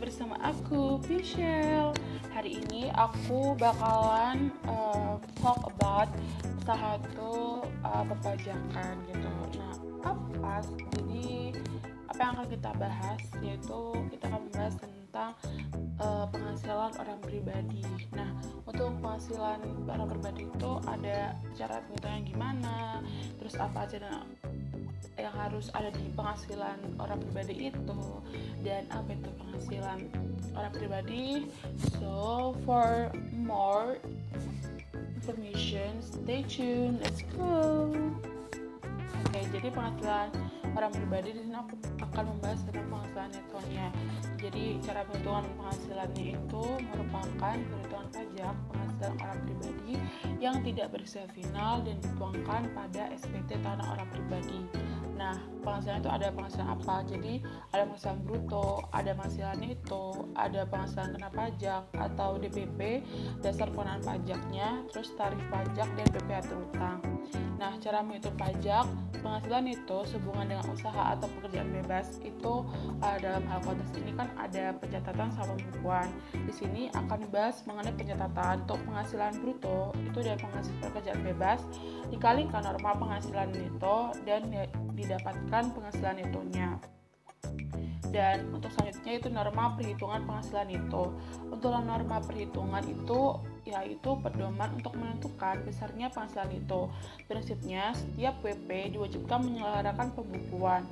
bersama 0.00 0.40
aku, 0.40 0.96
Michelle. 1.12 1.92
Hari 2.32 2.64
ini 2.64 2.88
aku 2.96 3.52
bakalan 3.60 4.48
uh, 4.64 5.20
talk 5.44 5.60
about 5.76 6.08
satu 6.64 7.60
uh, 7.84 8.04
perpajakan 8.08 8.94
gitu. 9.04 9.32
Nah, 9.60 9.76
apa? 10.00 10.64
Jadi 10.96 11.52
apa 12.08 12.16
yang 12.16 12.32
akan 12.32 12.48
kita 12.48 12.70
bahas 12.80 13.20
yaitu 13.44 13.80
kita 14.08 14.24
akan 14.32 14.40
membahas 14.48 14.74
tentang 14.80 14.99
uh, 15.14 16.26
penghasilan 16.30 16.92
orang 16.96 17.18
pribadi. 17.22 17.84
Nah, 18.14 18.30
untuk 18.66 18.94
penghasilan 19.02 19.60
orang 19.86 20.08
pribadi 20.08 20.42
itu 20.48 20.70
ada 20.86 21.34
cara 21.58 21.82
penghitungan 21.86 22.22
gimana, 22.26 22.76
terus 23.38 23.54
apa 23.58 23.86
aja 23.86 23.98
yang 25.20 25.34
harus 25.36 25.68
ada 25.76 25.92
di 25.92 26.08
penghasilan 26.16 26.78
orang 26.96 27.20
pribadi 27.20 27.68
itu 27.68 28.00
dan 28.64 28.88
apa 28.88 29.12
itu 29.12 29.30
penghasilan 29.36 29.98
orang 30.56 30.72
pribadi. 30.72 31.24
So 32.00 32.56
for 32.64 33.12
more 33.36 34.00
information 35.20 36.00
stay 36.00 36.42
tuned. 36.48 37.04
Let's 37.04 37.22
go 37.36 37.92
oke 39.30 39.46
jadi 39.54 39.68
penghasilan 39.70 40.28
orang 40.74 40.90
pribadi 40.90 41.38
di 41.38 41.40
sini 41.46 41.54
aku 41.54 41.78
akan 42.02 42.24
membahas 42.34 42.60
tentang 42.66 42.86
penghasilan 42.90 43.28
netonya 43.30 43.86
jadi 44.42 44.64
cara 44.82 45.00
perhitungan 45.06 45.44
penghasilannya 45.54 46.24
itu 46.34 46.64
merupakan 46.90 47.56
perhitungan 47.62 48.06
pajak 48.10 48.54
penghasilan 48.66 49.14
orang 49.22 49.38
pribadi 49.46 49.94
yang 50.42 50.56
tidak 50.66 50.88
bersifat 50.90 51.30
final 51.30 51.78
dan 51.86 51.96
dituangkan 52.02 52.62
pada 52.74 53.02
SPT 53.14 53.60
tanah 53.62 53.86
orang 53.94 54.08
pribadi. 54.10 54.66
Nah, 55.14 55.36
penghasilan 55.60 56.00
itu 56.00 56.10
ada 56.10 56.28
penghasilan 56.32 56.68
apa? 56.72 56.96
Jadi, 57.06 57.34
ada 57.70 57.82
penghasilan 57.86 58.18
bruto, 58.24 58.68
ada 58.90 59.10
penghasilan 59.14 59.56
neto, 59.60 60.28
ada 60.34 60.60
penghasilan 60.66 61.08
kena 61.16 61.30
pajak 61.30 61.82
atau 61.94 62.30
DPP, 62.40 62.80
dasar 63.44 63.68
pengenaan 63.70 64.02
pajaknya, 64.02 64.68
terus 64.90 65.12
tarif 65.14 65.40
pajak 65.52 65.88
dan 65.94 66.06
PPh 66.10 66.40
terutang. 66.48 66.98
Nah, 67.60 67.76
cara 67.76 68.00
menghitung 68.00 68.40
pajak, 68.40 68.88
penghasilan 69.20 69.68
itu 69.68 69.98
sehubungan 70.08 70.48
dengan 70.48 70.64
usaha 70.72 71.12
atau 71.12 71.28
pekerjaan 71.38 71.68
bebas 71.70 72.16
itu 72.24 72.64
uh, 73.04 73.16
dalam 73.20 73.44
hal 73.46 73.60
konteks 73.62 73.92
ini 74.00 74.16
kan 74.16 74.32
ada 74.40 74.72
pencatatan 74.80 75.28
sama 75.36 75.54
pembukuan. 75.60 76.08
Di 76.32 76.52
sini 76.56 76.82
akan 76.96 77.28
dibahas 77.28 77.60
mengenai 77.68 77.94
pencatatan 77.94 78.64
untuk 78.64 78.80
penghasilan 78.88 79.32
bruto 79.44 79.92
itu 80.00 80.18
dari 80.24 80.38
penghasilan 80.40 80.80
pekerjaan 80.88 81.20
bebas 81.20 81.60
dikalikan 82.08 82.64
norma 82.64 82.90
penghasilan 82.96 83.48
neto 83.52 84.16
dan 84.24 84.48
didapatkan 84.96 85.49
penghasilan 85.50 86.22
netonya. 86.22 86.78
Dan 88.10 88.50
untuk 88.50 88.74
selanjutnya 88.74 89.22
itu 89.22 89.28
norma 89.30 89.78
perhitungan 89.78 90.26
penghasilan 90.26 90.68
itu 90.70 91.02
untuk 91.46 91.70
norma 91.70 92.18
perhitungan 92.18 92.82
itu 92.82 93.38
yaitu 93.62 94.10
pedoman 94.18 94.70
untuk 94.74 94.98
menentukan 94.98 95.62
besarnya 95.62 96.10
penghasilan 96.10 96.50
itu 96.58 96.90
prinsipnya 97.30 97.94
setiap 97.94 98.42
WP 98.42 98.98
diwajibkan 98.98 99.46
menyelenggarakan 99.46 100.10
pembukuan. 100.18 100.82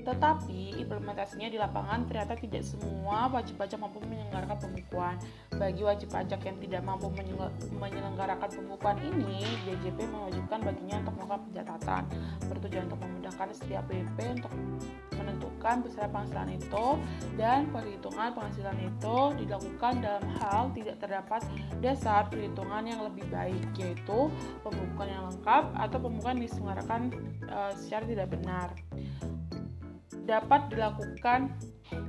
Tetapi 0.00 0.80
implementasinya 0.80 1.52
di 1.52 1.60
lapangan 1.60 2.08
ternyata 2.08 2.40
tidak 2.40 2.64
semua 2.64 3.28
wajib 3.28 3.60
pajak 3.60 3.76
mampu 3.76 4.00
menyelenggarakan 4.00 4.56
pembukuan. 4.64 5.20
Bagi 5.58 5.82
wajib 5.82 6.14
pajak 6.14 6.40
yang 6.46 6.56
tidak 6.62 6.82
mampu 6.86 7.10
menyelenggarakan 7.74 8.46
pembukuan 8.46 8.94
ini, 9.02 9.42
DJP 9.66 10.06
mewajibkan 10.06 10.62
baginya 10.62 11.02
untuk 11.02 11.14
melakukan 11.18 11.40
pencatatan. 11.50 12.02
Bertujuan 12.46 12.84
untuk 12.86 13.00
memudahkan 13.02 13.48
setiap 13.50 13.84
WP 13.90 14.18
untuk 14.38 14.54
menentukan 15.18 15.82
besar 15.82 16.06
penghasilan 16.08 16.48
itu 16.56 16.86
dan 17.34 17.66
perhitungan 17.74 18.30
penghasilan 18.32 18.78
itu 18.80 19.16
dilakukan 19.44 19.92
dalam 20.00 20.24
hal 20.38 20.70
tidak 20.72 20.96
terdapat 21.02 21.42
dasar 21.82 22.30
perhitungan 22.30 22.86
yang 22.86 23.02
lebih 23.02 23.26
baik 23.28 23.60
yaitu 23.76 24.30
pembukuan 24.62 25.10
yang 25.10 25.26
lengkap 25.28 25.64
atau 25.74 25.98
pembukuan 25.98 26.38
diselenggarakan 26.38 27.10
uh, 27.50 27.74
secara 27.74 28.06
tidak 28.06 28.28
benar 28.32 28.68
dapat 30.24 30.60
dilakukan 30.70 31.52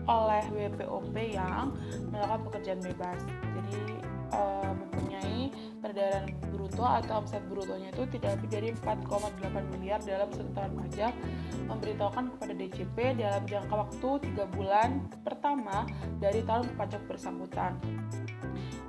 oleh 0.08 0.44
WPOP 0.50 1.16
yang 1.16 1.76
melakukan 2.10 2.42
pekerjaan 2.50 2.82
bebas. 2.82 3.20
Jadi 3.28 4.00
uh, 4.34 4.72
mempunyai 4.74 5.54
peredaran 5.80 6.30
bruto 6.52 6.84
atau 6.84 7.24
omset 7.24 7.42
brutonya 7.48 7.90
itu 7.96 8.04
tidak 8.20 8.40
lebih 8.40 8.50
dari 8.52 8.70
4,8 8.76 9.74
miliar 9.78 10.00
dalam 10.04 10.30
satu 10.34 10.52
tahun 10.54 10.72
pajak 10.76 11.14
memberitahukan 11.70 12.26
kepada 12.36 12.54
DCP 12.58 12.98
dalam 13.18 13.44
jangka 13.48 13.76
waktu 13.88 14.10
3 14.36 14.56
bulan 14.58 14.90
pertama 15.24 15.88
dari 16.20 16.44
tahun 16.44 16.68
pajak 16.76 17.02
bersangkutan. 17.08 17.78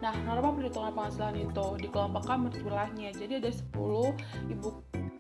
Nah, 0.00 0.16
norma 0.24 0.56
perhitungan 0.56 0.96
penghasilan 0.96 1.36
itu 1.36 1.66
dikelompokkan 1.84 2.36
menurut 2.40 2.60
wilayahnya. 2.64 3.12
Jadi 3.12 3.32
ada 3.44 3.50
10 3.52 4.16
ibu 4.48 4.68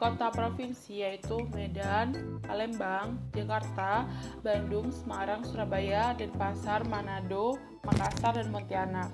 kota 0.00 0.32
provinsi 0.32 1.04
yaitu 1.04 1.44
Medan, 1.52 2.40
Palembang, 2.40 3.20
Jakarta, 3.36 4.08
Bandung, 4.40 4.88
Semarang, 4.88 5.44
Surabaya, 5.44 6.16
Denpasar, 6.16 6.88
Manado, 6.88 7.60
Makassar, 7.84 8.40
dan 8.40 8.48
Pontianak. 8.48 9.12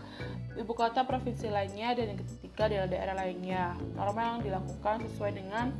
Ibu 0.54 0.72
kota 0.72 1.02
provinsi 1.02 1.50
lainnya 1.50 1.92
dan 1.98 2.14
yang 2.14 2.20
ketiga 2.22 2.70
adalah 2.70 2.88
daerah 2.88 3.14
lainnya. 3.18 3.74
Norma 3.98 4.38
yang 4.38 4.46
dilakukan 4.46 5.02
sesuai 5.10 5.32
dengan 5.34 5.74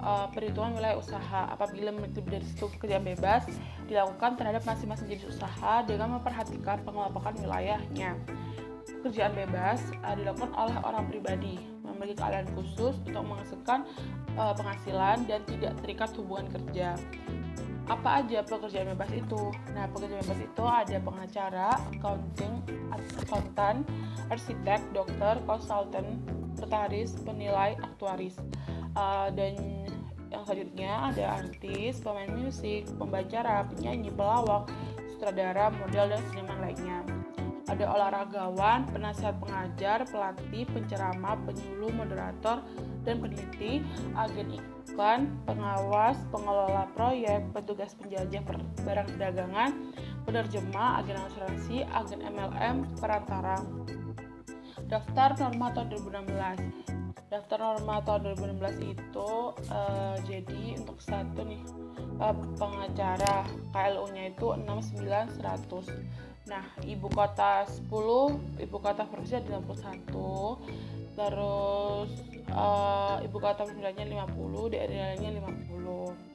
uh, 0.00 0.30
perhitungan 0.30 0.78
wilayah 0.78 0.96
usaha 1.02 1.50
apabila 1.50 1.90
memiliki 1.90 2.22
dari 2.24 2.46
situ 2.46 2.70
pekerjaan 2.78 3.04
bebas 3.04 3.50
dilakukan 3.90 4.40
terhadap 4.40 4.62
masing-masing 4.64 5.12
jenis 5.12 5.34
usaha 5.34 5.84
dengan 5.84 6.16
memperhatikan 6.16 6.80
pengelompokan 6.86 7.36
wilayahnya. 7.42 8.16
Pekerjaan 8.84 9.32
bebas 9.32 9.80
uh, 10.04 10.12
dilakukan 10.12 10.52
oleh 10.52 10.76
orang 10.84 11.08
pribadi 11.08 11.56
memiliki 11.84 12.20
keahlian 12.20 12.48
khusus 12.52 12.96
untuk 13.04 13.24
menghasilkan 13.24 13.88
uh, 14.36 14.52
penghasilan 14.52 15.24
dan 15.24 15.40
tidak 15.48 15.72
terikat 15.80 16.10
hubungan 16.20 16.48
kerja. 16.52 16.96
Apa 17.84 18.24
aja 18.24 18.40
pekerjaan 18.44 18.96
bebas 18.96 19.12
itu? 19.12 19.52
Nah, 19.76 19.84
pekerjaan 19.92 20.24
bebas 20.24 20.40
itu 20.40 20.64
ada 20.64 20.96
pengacara, 21.04 21.68
accounting, 21.92 22.54
akuntan, 23.28 23.84
arsitek, 24.32 24.80
dokter, 24.96 25.36
konsultan, 25.44 26.20
notaris, 26.56 27.12
penilai, 27.24 27.76
aktuaris. 27.80 28.40
Uh, 28.96 29.28
dan 29.36 29.56
yang 30.32 30.42
selanjutnya 30.48 30.92
ada 31.12 31.24
artis, 31.44 32.00
pemain 32.00 32.32
musik, 32.32 32.88
pembicara, 32.96 33.68
penyanyi, 33.68 34.08
pelawak, 34.08 34.72
sutradara, 35.12 35.68
model, 35.76 36.08
dan 36.08 36.20
seniman 36.32 36.58
lainnya 36.64 37.23
ada 37.64 37.84
olahragawan, 37.88 38.84
penasihat 38.92 39.40
pengajar, 39.40 40.04
pelatih, 40.08 40.68
penceramah, 40.68 41.40
penyuluh, 41.48 41.92
moderator, 41.96 42.60
dan 43.08 43.24
peneliti, 43.24 43.80
agen 44.12 44.60
iklan, 44.60 45.32
pengawas, 45.48 46.20
pengelola 46.28 46.84
proyek, 46.92 47.40
petugas 47.56 47.96
penjajah 47.96 48.44
barang 48.84 49.08
perdagangan, 49.16 49.70
penerjemah, 50.28 51.00
agen 51.00 51.18
asuransi, 51.24 51.76
agen 51.88 52.20
MLM, 52.20 52.84
perantara. 53.00 53.60
Daftar 54.84 55.32
norma 55.40 55.72
tahun 55.72 55.96
2016 55.96 56.94
daftar 57.32 57.58
norma 57.58 57.98
tahun 58.06 58.36
2016 58.38 58.94
itu 58.94 59.30
uh, 59.74 60.14
jadi 60.22 60.78
untuk 60.78 61.02
satu 61.02 61.42
nih 61.42 61.58
uh, 62.22 62.30
pengacara 62.54 63.42
KLU-nya 63.74 64.30
itu 64.30 64.54
69100 64.54 65.90
Nah, 66.44 66.64
ibu 66.84 67.08
kota 67.08 67.64
10, 67.64 67.88
ibu 68.60 68.76
kota 68.76 69.08
provinsi 69.08 69.40
ada 69.40 69.64
61, 69.64 71.16
terus 71.16 72.10
uh, 72.52 73.16
ibu 73.24 73.36
kota 73.40 73.64
provinsinya 73.64 74.28
50, 74.28 74.72
daerah 74.72 75.16
lainnya 75.16 75.40
50 75.40 76.33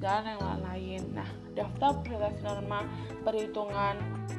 dan 0.00 0.28
yang 0.28 0.40
lain-lain. 0.40 1.02
Nah, 1.16 1.28
daftar 1.56 2.00
presentasi 2.04 2.40
norma 2.44 2.84
perhitungan 3.24 3.96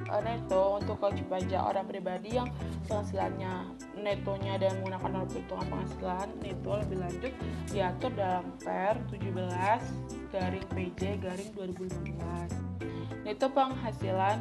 uh, 0.09 0.21
neto 0.21 0.77
untuk 0.79 1.01
wajib 1.01 1.25
pajak 1.27 1.61
orang 1.61 1.85
pribadi 1.89 2.37
yang 2.37 2.49
penghasilannya 2.85 3.73
netonya 3.97 4.61
dan 4.61 4.77
menggunakan 4.79 5.09
norma 5.11 5.27
perhitungan 5.27 5.65
penghasilan 5.67 6.27
neto 6.39 6.71
lebih 6.85 6.97
lanjut 7.01 7.33
diatur 7.73 8.11
dalam 8.13 8.45
Per 8.61 8.95
17 9.11 10.31
garing 10.31 10.67
PJ 10.75 11.01
garing 11.23 11.49
2015 11.57 13.27
itu 13.27 13.45
penghasilan 13.51 14.37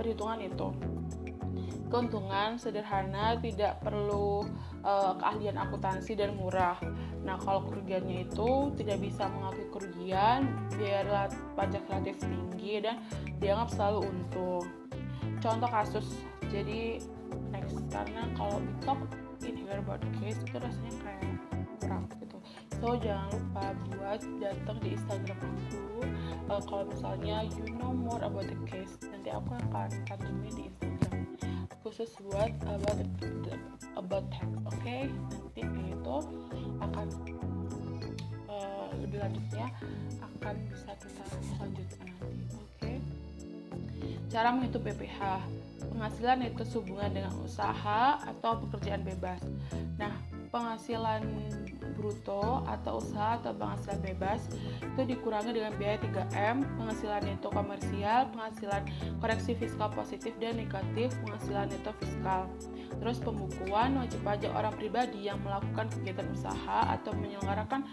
perhitungan 0.00 0.40
itu 0.40 0.68
keuntungan 1.88 2.60
sederhana 2.60 3.36
tidak 3.40 3.80
perlu 3.80 4.44
uh, 4.84 5.12
keahlian 5.16 5.56
akuntansi 5.56 6.16
dan 6.16 6.36
murah. 6.36 6.76
Nah 7.24 7.40
kalau 7.40 7.64
kerugiannya 7.68 8.28
itu 8.28 8.72
tidak 8.76 9.00
bisa 9.00 9.28
mengakui 9.28 9.66
kerugian 9.72 10.48
biarlah 10.76 11.32
pajak 11.56 11.84
relatif 11.88 12.20
tinggi 12.20 12.84
dan 12.84 13.00
dianggap 13.40 13.72
selalu 13.72 14.08
untung. 14.08 14.64
Contoh 15.40 15.70
kasus 15.70 16.06
jadi 16.52 17.00
next 17.52 17.76
karena 17.88 18.28
kalau 18.36 18.60
talk 18.84 19.00
in 19.44 19.56
here 19.56 19.80
about 19.80 20.02
case 20.20 20.36
itu 20.44 20.56
rasanya 20.60 20.92
kayak 21.00 21.22
murah 21.80 22.02
gitu. 22.20 22.36
So 22.78 22.94
jangan 23.00 23.28
lupa 23.32 23.64
buat 23.96 24.20
datang 24.38 24.78
di 24.84 24.94
Instagram 24.94 25.38
aku 26.48 26.54
uh, 26.54 26.62
kalau 26.64 26.84
misalnya 26.88 27.44
you 27.44 27.66
know 27.76 27.92
more 27.92 28.20
about 28.22 28.46
the 28.46 28.58
case 28.68 28.96
nanti 29.08 29.28
aku 29.32 29.52
akan 29.68 29.88
cantumin 30.08 30.52
di 30.52 30.62
Instagram 30.68 31.17
khusus 31.88 32.12
buat 32.28 32.52
about 32.68 33.00
about 33.96 34.28
oke 34.68 34.76
okay? 34.76 35.08
nanti 35.56 35.88
itu 35.88 36.16
akan 36.84 37.06
uh, 38.44 38.92
lebih 39.00 39.24
lanjutnya 39.24 39.72
akan 40.20 40.54
bisa 40.68 40.92
kita 41.00 41.24
lanjutkan 41.56 42.08
nanti 42.12 42.44
oke 42.60 42.76
okay? 42.76 42.96
cara 44.28 44.52
menghitung 44.52 44.84
PPH 44.84 45.40
penghasilan 45.88 46.52
itu 46.52 46.62
sehubungan 46.68 47.08
dengan 47.08 47.32
usaha 47.40 48.20
atau 48.20 48.60
pekerjaan 48.68 49.00
bebas 49.00 49.40
nah 49.96 50.12
penghasilan 50.48 51.24
bruto 51.98 52.62
atau 52.64 53.02
usaha 53.02 53.36
atau 53.42 53.52
penghasilan 53.58 53.98
bebas 54.06 54.46
itu 54.82 55.02
dikurangi 55.02 55.50
dengan 55.50 55.74
biaya 55.76 55.98
3M 55.98 56.62
penghasilan 56.78 57.24
itu 57.26 57.48
komersial 57.50 58.30
penghasilan 58.32 58.82
koreksi 59.18 59.52
fiskal 59.58 59.90
positif 59.92 60.32
dan 60.38 60.56
negatif 60.56 61.12
penghasilan 61.26 61.68
itu 61.74 61.90
fiskal. 62.02 62.46
Terus 62.98 63.18
pembukuan 63.22 63.98
wajib 63.98 64.20
pajak 64.26 64.50
orang 64.54 64.74
pribadi 64.74 65.26
yang 65.26 65.38
melakukan 65.42 65.86
kegiatan 65.92 66.26
usaha 66.34 66.98
atau 66.98 67.14
menyelenggarakan 67.14 67.86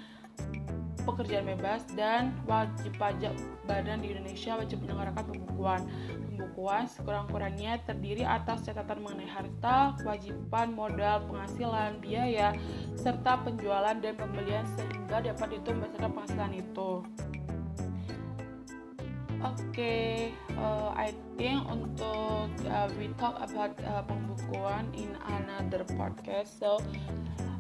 pekerjaan 1.05 1.45
bebas 1.45 1.85
dan 1.93 2.33
wajib 2.49 2.91
pajak 2.97 3.31
badan 3.69 4.01
di 4.01 4.17
Indonesia 4.17 4.57
wajib 4.57 4.81
menyelenggarakan 4.81 5.23
pembukuan 5.29 5.81
pembukuan 6.35 6.83
sekurang-kurangnya 6.89 7.79
terdiri 7.87 8.27
atas 8.27 8.67
catatan 8.67 8.99
mengenai 8.99 9.27
harta, 9.31 9.95
kewajiban, 10.03 10.75
modal, 10.75 11.23
penghasilan, 11.31 11.95
biaya, 12.03 12.51
serta 12.99 13.39
penjualan 13.47 13.95
dan 14.03 14.19
pembelian 14.19 14.67
sehingga 14.75 15.23
dapat 15.23 15.55
dihitung 15.55 15.79
berdasarkan 15.79 16.11
penghasilan 16.11 16.51
itu. 16.59 16.91
Okay, 19.43 20.31
uh, 20.55 20.95
I 20.95 21.11
think 21.35 21.67
untuk 21.67 22.49
uh, 22.71 22.87
we 22.95 23.11
talk 23.19 23.35
about 23.39 23.75
uh, 23.83 24.03
pembukuan 24.07 24.87
in 24.95 25.11
another 25.27 25.83
podcast. 25.99 26.55
So 26.55 26.79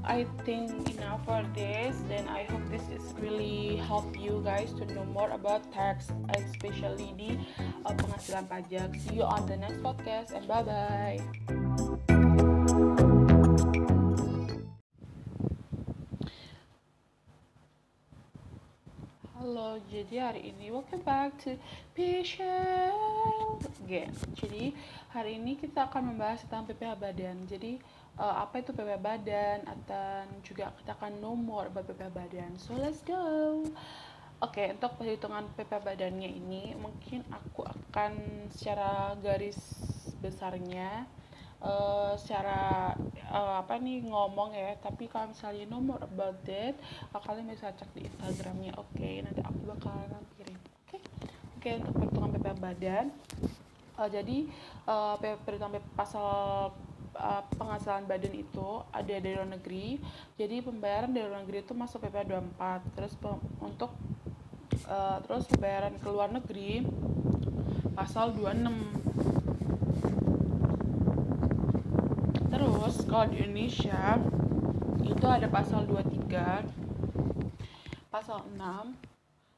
I 0.05 0.29
think 0.45 0.71
enough 0.95 1.25
for 1.25 1.43
this. 1.57 1.97
Then 2.07 2.29
I 2.29 2.45
hope 2.47 2.63
this 2.69 2.85
is 2.93 3.03
really 3.19 3.81
help 3.81 4.15
you 4.15 4.41
guys 4.45 4.71
to 4.77 4.85
know 4.93 5.05
more 5.05 5.29
about 5.33 5.65
tax, 5.73 6.13
especially 6.37 7.11
di 7.17 7.41
uh, 7.83 7.93
penghasilan 7.93 8.45
pajak. 8.47 8.95
See 9.01 9.19
you 9.19 9.25
on 9.25 9.49
the 9.49 9.57
next 9.57 9.81
podcast 9.81 10.31
and 10.31 10.45
bye 10.45 10.63
bye. 10.63 11.19
Jadi 19.65 20.21
hari 20.21 20.53
ini 20.53 20.69
welcome 20.69 21.01
back 21.01 21.41
to 21.41 21.57
Patient 21.97 23.57
again. 23.81 24.13
Jadi 24.37 24.77
hari 25.09 25.41
ini 25.41 25.57
kita 25.57 25.89
akan 25.89 26.13
membahas 26.13 26.45
tentang 26.45 26.69
PPH 26.69 26.93
badan. 27.01 27.49
Jadi 27.49 27.81
uh, 28.21 28.45
apa 28.45 28.61
itu 28.61 28.69
PPH 28.77 29.01
badan 29.01 29.57
dan 29.89 30.29
juga 30.45 30.69
kita 30.77 30.93
akan 30.93 31.17
know 31.17 31.33
more 31.33 31.65
about 31.65 31.89
PPH 31.89 32.13
badan. 32.13 32.51
So 32.61 32.77
let's 32.77 33.01
go. 33.01 33.65
Oke, 34.45 34.61
okay, 34.61 34.67
untuk 34.77 35.01
perhitungan 35.01 35.49
PPH 35.57 35.81
badannya 35.81 36.29
ini 36.29 36.77
mungkin 36.77 37.25
aku 37.33 37.65
akan 37.65 38.45
secara 38.53 39.17
garis 39.17 39.57
besarnya 40.21 41.09
uh, 41.61 42.13
secara 42.19 42.91
uh, 43.31 43.61
apa 43.61 43.79
nih 43.79 44.03
ngomong 44.07 44.55
ya. 44.55 44.75
Tapi 44.79 45.07
kalau 45.07 45.31
misalnya 45.31 45.63
know 45.69 45.79
more 45.79 46.01
about 46.01 46.39
that 46.47 46.75
kalian 47.13 47.51
bisa 47.51 47.71
cek 47.75 47.89
di 47.95 48.07
instagramnya. 48.07 48.73
Oke 48.79 48.99
okay, 48.99 49.15
nanti 49.23 49.41
aku 49.43 49.59
bakalan 49.69 50.23
kirim. 50.39 50.57
Oke? 50.57 50.97
Okay? 50.97 51.01
oke 51.01 51.59
okay, 51.61 51.73
untuk 51.79 51.93
perhitungan 51.95 52.29
PPH 52.35 52.55
badan. 52.59 53.05
Uh, 53.95 54.09
jadi 54.11 54.37
uh, 54.91 55.15
perhitungan 55.19 55.79
pasal 55.95 56.27
uh, 57.15 57.43
penghasilan 57.55 58.03
badan 58.07 58.33
itu 58.35 58.69
ada 58.91 59.13
dari 59.15 59.35
luar 59.35 59.49
negeri. 59.55 59.99
Jadi 60.35 60.59
pembayaran 60.59 61.11
dari 61.11 61.25
luar 61.27 61.43
negeri 61.47 61.63
itu 61.63 61.73
masuk 61.73 62.03
PPh 62.03 62.27
24 62.59 62.95
terus 62.95 63.13
untuk 63.63 63.91
uh, 64.89 65.17
terus 65.23 65.47
pembayaran 65.49 65.95
ke 65.99 66.07
luar 66.11 66.29
negeri 66.31 66.83
pasal 67.95 68.35
26 68.35 69.04
terus 72.55 73.03
kalau 73.03 73.27
di 73.27 73.43
Indonesia 73.43 74.15
itu 75.03 75.25
ada 75.27 75.51
pasal 75.51 75.83
23 75.83 76.63
pasal 78.07 78.47
6 78.47 78.95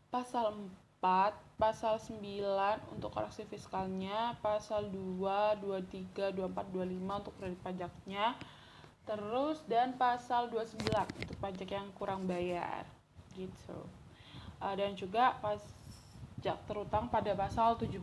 pasal 0.10 0.58
4 0.98 1.48
pasal 1.58 1.98
9 1.98 2.22
untuk 2.94 3.10
koreksi 3.10 3.42
fiskalnya, 3.50 4.38
pasal 4.46 4.94
2, 4.94 5.58
23, 5.62 6.34
24, 6.34 6.70
25 6.74 7.22
untuk 7.22 7.34
kredit 7.42 7.60
pajaknya, 7.66 8.38
terus 9.10 9.66
dan 9.66 9.98
pasal 9.98 10.54
29 10.54 10.86
untuk 11.18 11.38
pajak 11.42 11.70
yang 11.70 11.90
kurang 11.98 12.30
bayar 12.30 12.86
gitu. 13.34 13.78
Uh, 14.62 14.74
dan 14.78 14.94
juga 14.94 15.38
pajak 15.42 16.58
terutang 16.70 17.10
pada 17.10 17.34
pasal 17.34 17.78
17. 17.78 17.98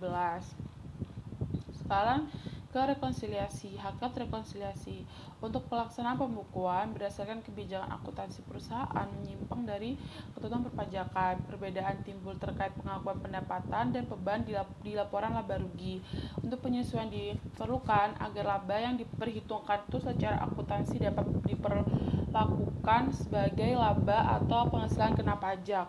Sekarang 1.79 2.27
ke 2.75 2.83
rekonsiliasi, 2.83 3.79
hakikat 3.79 4.27
rekonsiliasi 4.27 5.07
untuk 5.39 5.71
pelaksanaan 5.71 6.19
pembukuan 6.19 6.91
berdasarkan 6.91 7.39
kebijakan 7.47 7.87
akuntansi 7.87 8.43
perusahaan 8.43 9.07
menyimpang 9.15 9.63
dari 9.63 9.95
ketentuan 10.35 10.67
perpajakan. 10.67 11.39
Perbedaan 11.47 12.03
timbul 12.03 12.35
terkait 12.35 12.75
pengakuan 12.75 13.23
pendapatan 13.23 13.95
dan 13.95 14.03
beban 14.11 14.43
di, 14.43 14.59
di 14.83 14.99
laporan 14.99 15.39
laba 15.39 15.55
rugi. 15.63 16.03
Untuk 16.43 16.67
penyesuaian 16.67 17.07
diperlukan 17.15 18.19
agar 18.19 18.43
laba 18.43 18.75
yang 18.75 18.99
diperhitungkan 18.99 19.87
itu 19.87 20.03
secara 20.03 20.43
akuntansi 20.43 20.99
dapat 20.99 21.31
diperlakukan 21.47 23.15
sebagai 23.15 23.79
laba 23.79 24.43
atau 24.43 24.67
penghasilan 24.67 25.15
kena 25.15 25.39
pajak. 25.39 25.87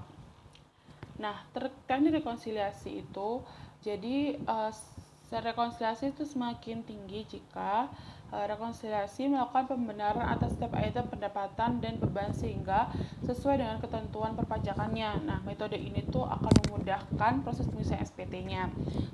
Nah, 1.17 1.41
terkait 1.49 2.05
rekonsiliasi 2.13 3.01
itu, 3.01 3.41
jadi 3.81 4.37
uh, 4.45 4.69
rekonsiliasi 5.33 6.13
itu 6.13 6.21
semakin 6.21 6.85
tinggi 6.85 7.25
jika 7.25 7.89
uh, 8.29 8.45
rekonsiliasi 8.45 9.25
melakukan 9.25 9.65
pembenaran 9.65 10.21
atas 10.21 10.53
setiap 10.53 10.77
item 10.77 11.09
pendapatan 11.09 11.81
dan 11.81 11.97
beban 11.97 12.29
sehingga 12.29 12.93
sesuai 13.25 13.57
dengan 13.61 13.77
ketentuan 13.81 14.37
perpajakannya. 14.37 15.25
Nah, 15.25 15.39
metode 15.41 15.77
ini 15.81 16.05
tuh 16.09 16.29
akan 16.29 16.53
memudahkan 16.67 17.41
proses 17.41 17.65
penyelesaian 17.71 18.05
SPT-nya. 18.05 18.63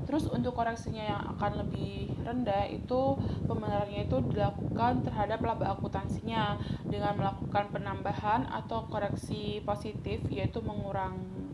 Terus 0.03 0.27
untuk 0.27 0.58
koreksinya 0.58 1.03
yang 1.03 1.22
akan 1.38 1.63
lebih 1.63 2.12
rendah 2.27 2.68
itu 2.68 3.15
pembenarannya 3.48 4.08
itu 4.08 4.18
dilakukan 4.32 5.08
terhadap 5.08 5.39
laba 5.41 5.74
akuntansinya 5.80 6.60
dengan 6.84 7.15
melakukan 7.18 7.72
penambahan 7.72 8.51
atau 8.51 8.84
koreksi 8.91 9.63
positif 9.63 10.27
yaitu 10.27 10.60
mengurangi 10.60 11.50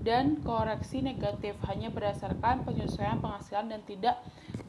dan 0.00 0.40
koreksi 0.40 1.04
negatif 1.04 1.54
hanya 1.68 1.92
berdasarkan 1.92 2.64
penyesuaian 2.64 3.20
penghasilan 3.20 3.68
dan 3.68 3.80
tidak 3.84 4.16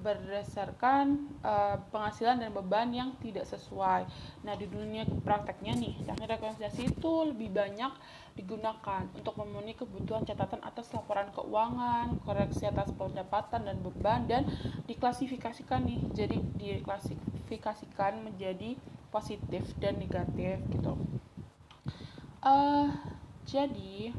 berdasarkan 0.01 1.29
uh, 1.45 1.77
penghasilan 1.93 2.41
dan 2.41 2.49
beban 2.51 2.89
yang 2.89 3.13
tidak 3.21 3.45
sesuai. 3.45 4.09
Nah, 4.41 4.57
di 4.57 4.65
dunia 4.65 5.05
prakteknya 5.21 5.77
nih, 5.77 5.93
teknik 6.03 6.41
rekonsiliasi 6.41 6.89
itu 6.89 7.13
lebih 7.29 7.53
banyak 7.53 7.93
digunakan 8.33 9.05
untuk 9.13 9.37
memenuhi 9.37 9.77
kebutuhan 9.77 10.25
catatan 10.25 10.57
atas 10.65 10.89
laporan 10.91 11.29
keuangan, 11.29 12.17
koreksi 12.25 12.65
atas 12.65 12.89
pendapatan 12.97 13.69
dan 13.69 13.77
beban 13.85 14.25
dan 14.25 14.49
diklasifikasikan 14.89 15.85
nih. 15.85 16.01
Jadi 16.17 16.37
diklasifikasikan 16.57 18.25
menjadi 18.25 18.73
positif 19.13 19.69
dan 19.77 20.01
negatif 20.01 20.57
gitu. 20.73 20.97
Uh, 22.41 22.89
jadi 23.45 24.15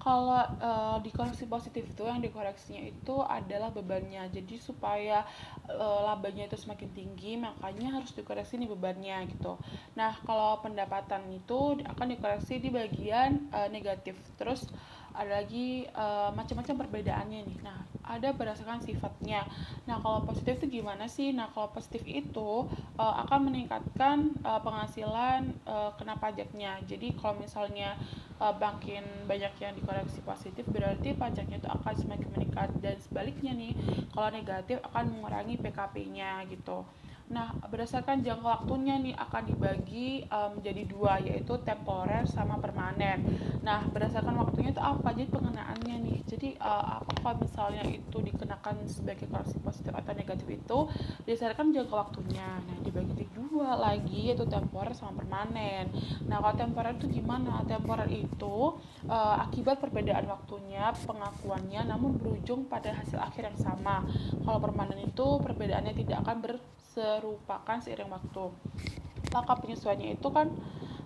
kalau 0.00 0.40
uh, 0.64 0.96
dikoreksi 1.04 1.44
positif 1.44 1.84
itu 1.84 2.08
yang 2.08 2.24
dikoreksinya 2.24 2.88
itu 2.88 3.20
adalah 3.20 3.68
bebannya. 3.68 4.32
Jadi 4.32 4.56
supaya 4.56 5.28
uh, 5.68 6.00
labanya 6.08 6.48
itu 6.48 6.56
semakin 6.56 6.88
tinggi 6.96 7.36
makanya 7.36 8.00
harus 8.00 8.16
dikoreksi 8.16 8.56
nih 8.56 8.72
bebannya 8.72 9.28
gitu. 9.28 9.60
Nah 10.00 10.16
kalau 10.24 10.56
pendapatan 10.64 11.28
itu 11.28 11.84
akan 11.84 12.06
dikoreksi 12.16 12.64
di 12.64 12.72
bagian 12.72 13.52
uh, 13.52 13.68
negatif. 13.68 14.16
Terus 14.40 14.64
ada 15.12 15.42
lagi 15.42 15.84
uh, 15.92 16.32
macam-macam 16.32 16.86
perbedaannya 16.86 17.40
nih. 17.44 17.58
Nah 17.60 17.84
ada 18.08 18.32
berdasarkan 18.32 18.80
sifatnya. 18.80 19.44
Nah 19.84 20.00
kalau 20.00 20.24
positif 20.24 20.56
itu 20.64 20.80
gimana 20.80 21.12
sih? 21.12 21.36
Nah 21.36 21.52
kalau 21.52 21.68
positif 21.76 22.02
itu 22.08 22.64
uh, 22.96 23.14
akan 23.28 23.52
meningkatkan 23.52 24.32
uh, 24.48 24.64
penghasilan 24.64 25.52
uh, 25.68 25.92
kena 26.00 26.16
pajaknya. 26.16 26.80
Jadi 26.88 27.12
kalau 27.20 27.36
misalnya 27.36 28.00
uh, 28.40 28.56
makin 28.56 29.04
banyak 29.28 29.52
yang 29.60 29.76
dikoreksi 29.76 30.24
positif 30.24 30.64
berarti 30.72 31.12
pajaknya 31.14 31.60
itu 31.60 31.68
akan 31.68 31.94
semakin 31.94 32.28
meningkat. 32.34 32.68
Dan 32.80 32.96
sebaliknya 32.98 33.52
nih 33.52 33.72
kalau 34.10 34.32
negatif 34.32 34.80
akan 34.90 35.04
mengurangi 35.12 35.60
PKP-nya 35.60 36.48
gitu 36.48 36.82
Nah, 37.30 37.54
berdasarkan 37.70 38.26
jangka 38.26 38.42
waktunya 38.42 38.98
nih 38.98 39.14
akan 39.14 39.42
dibagi 39.46 40.26
um, 40.34 40.58
menjadi 40.58 40.82
dua 40.90 41.22
yaitu 41.22 41.54
temporer 41.62 42.26
sama 42.26 42.58
permanen. 42.58 43.22
Nah, 43.62 43.86
berdasarkan 43.86 44.34
waktunya 44.34 44.74
itu 44.74 44.82
apa? 44.82 45.14
Jadi 45.14 45.30
pengenaannya 45.30 45.96
nih. 46.10 46.18
Jadi 46.26 46.48
uh, 46.58 46.98
apakah 46.98 47.38
misalnya 47.38 47.86
itu 47.86 48.18
dikenakan 48.18 48.82
sebagai 48.90 49.30
koreksi 49.30 49.62
positif 49.62 49.94
atau 49.94 50.10
negatif 50.10 50.46
itu 50.50 50.78
berdasarkan 51.22 51.70
jangka 51.70 51.94
waktunya. 51.94 52.48
Nah, 52.66 52.76
dibagi 52.82 53.30
dua 53.30 53.78
lagi 53.78 54.30
yaitu 54.30 54.46
temporer 54.50 54.90
sama 54.98 55.22
permanen. 55.22 55.86
Nah, 56.26 56.42
kalau 56.42 56.54
temporer 56.58 56.98
itu 56.98 57.06
gimana? 57.14 57.62
Temporer 57.62 58.10
itu 58.10 58.74
uh, 59.06 59.36
akibat 59.46 59.78
perbedaan 59.78 60.26
waktunya, 60.26 60.90
pengakuannya 61.06 61.86
namun 61.86 62.18
berujung 62.18 62.66
pada 62.66 62.90
hasil 62.90 63.22
akhir 63.22 63.54
yang 63.54 63.58
sama. 63.58 64.02
Kalau 64.42 64.58
permanen 64.58 64.98
itu 65.06 65.38
perbedaannya 65.42 65.94
tidak 65.94 66.26
akan 66.26 66.36
ber 66.42 66.54
serupakan 66.94 67.78
seiring 67.78 68.10
waktu. 68.10 68.50
Maka 69.30 69.52
penyesuaiannya 69.62 70.18
itu 70.18 70.28
kan 70.34 70.50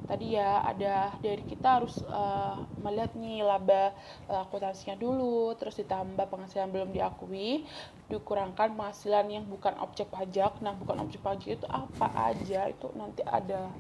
tadi 0.05 0.37
ya 0.37 0.61
ada 0.61 1.17
dari 1.25 1.41
kita 1.49 1.81
harus 1.81 2.05
uh, 2.13 2.61
melihat 2.85 3.17
nih 3.17 3.41
laba 3.41 3.97
uh, 4.29 4.45
akuntansinya 4.45 5.01
dulu 5.01 5.57
terus 5.57 5.81
ditambah 5.81 6.29
penghasilan 6.29 6.69
belum 6.69 6.93
diakui 6.93 7.65
dikurangkan 8.13 8.77
penghasilan 8.77 9.33
yang 9.33 9.45
bukan 9.49 9.73
objek 9.81 10.13
pajak. 10.13 10.61
Nah 10.61 10.77
bukan 10.77 11.09
objek 11.09 11.25
pajak 11.25 11.57
itu 11.57 11.67
apa 11.73 12.13
aja? 12.13 12.69
Itu 12.69 12.93
nanti 12.93 13.25
ada 13.25 13.73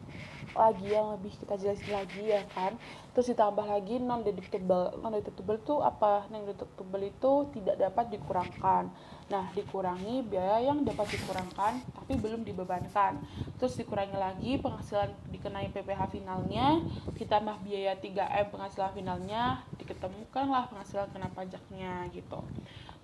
lagi 0.54 0.88
yang 0.90 1.18
lebih 1.18 1.34
kita 1.36 1.54
jelasin 1.58 1.90
lagi 1.90 2.22
ya 2.22 2.42
kan 2.54 2.78
terus 3.12 3.30
ditambah 3.30 3.66
lagi 3.66 3.98
non 3.98 4.22
deductible 4.22 4.94
non 5.02 5.14
deductible 5.14 5.58
itu 5.58 5.78
apa 5.82 6.30
non 6.30 6.46
deductible 6.46 7.02
itu 7.02 7.32
tidak 7.54 7.76
dapat 7.78 8.14
dikurangkan 8.14 8.90
Nah, 9.24 9.48
dikurangi 9.56 10.20
biaya 10.20 10.68
yang 10.68 10.84
dapat 10.84 11.16
dikurangkan 11.16 11.80
tapi 11.96 12.12
belum 12.20 12.44
dibebankan. 12.44 13.24
Terus 13.56 13.80
dikurangi 13.80 14.16
lagi 14.20 14.60
penghasilan 14.60 15.08
dikenai 15.32 15.72
PPh 15.72 16.00
finalnya, 16.12 16.84
ditambah 17.16 17.64
biaya 17.64 17.96
3M 17.96 18.52
penghasilan 18.52 18.92
finalnya, 18.92 19.64
diketemukanlah 19.80 20.68
penghasilan 20.68 21.08
kena 21.08 21.32
pajaknya 21.32 22.04
gitu. 22.12 22.44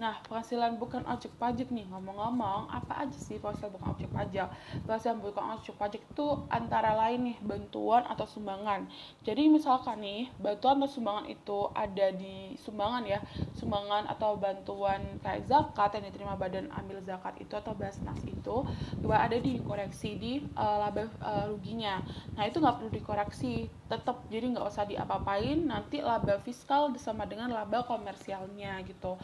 Nah, 0.01 0.17
penghasilan 0.25 0.81
bukan 0.81 1.05
objek 1.05 1.29
pajak 1.37 1.69
nih, 1.69 1.85
ngomong-ngomong, 1.93 2.73
apa 2.73 3.05
aja 3.05 3.21
sih 3.21 3.37
penghasilan 3.37 3.77
bukan 3.77 3.89
objek 3.93 4.09
pajak? 4.09 4.49
Penghasilan 4.89 5.21
bukan 5.21 5.45
objek 5.61 5.77
pajak 5.77 6.01
itu 6.01 6.27
antara 6.49 6.97
lain 6.97 7.29
nih, 7.29 7.37
bantuan 7.45 8.09
atau 8.09 8.25
sumbangan. 8.25 8.89
Jadi 9.29 9.53
misalkan 9.53 10.01
nih, 10.01 10.33
bantuan 10.41 10.81
atau 10.81 10.89
sumbangan 10.89 11.29
itu 11.29 11.69
ada 11.77 12.17
di 12.17 12.57
sumbangan 12.57 13.05
ya, 13.05 13.21
sumbangan 13.53 14.09
atau 14.09 14.41
bantuan 14.41 15.21
kayak 15.21 15.45
zakat 15.45 16.01
yang 16.01 16.09
diterima 16.09 16.33
badan 16.33 16.73
ambil 16.73 17.05
zakat 17.05 17.37
itu 17.37 17.53
atau 17.53 17.77
basnas 17.77 18.25
itu, 18.25 18.65
juga 19.05 19.21
ada 19.21 19.37
di 19.37 19.61
koreksi 19.61 20.17
di 20.17 20.41
uh, 20.57 20.81
laba 20.81 21.13
uh, 21.21 21.45
ruginya. 21.53 22.01
Nah, 22.41 22.49
itu 22.49 22.57
nggak 22.57 22.81
perlu 22.81 22.89
dikoreksi, 22.89 23.69
tetap 23.85 24.25
jadi 24.33 24.49
nggak 24.49 24.65
usah 24.65 24.89
diapa-apain, 24.89 25.61
nanti 25.61 26.01
laba 26.01 26.41
fiskal 26.41 26.89
sama 26.97 27.29
dengan 27.29 27.53
laba 27.53 27.85
komersialnya 27.85 28.81
gitu 28.89 29.21